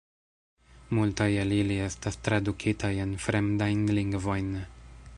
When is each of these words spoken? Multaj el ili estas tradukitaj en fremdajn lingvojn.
Multaj 0.99 1.27
el 1.41 1.53
ili 1.57 1.77
estas 1.89 2.19
tradukitaj 2.29 2.93
en 3.05 3.15
fremdajn 3.27 3.89
lingvojn. 3.99 4.53